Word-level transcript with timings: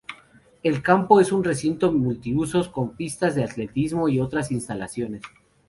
El 0.63 0.81
campo 0.81 1.19
es 1.21 1.31
un 1.31 1.43
recinto 1.43 1.91
multiusos, 1.91 2.69
con 2.69 2.95
pistas 2.95 3.35
de 3.35 3.43
atletismo 3.43 4.09
y 4.09 4.19
otras 4.19 4.49
instalaciones. 4.51 5.21